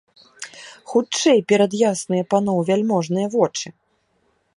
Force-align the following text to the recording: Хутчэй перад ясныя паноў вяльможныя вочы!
Хутчэй 0.93 1.39
перад 1.53 1.71
ясныя 1.91 2.23
паноў 2.31 2.57
вяльможныя 2.71 3.27
вочы! 3.35 3.67